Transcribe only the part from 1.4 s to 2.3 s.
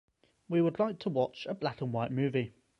a black-and-white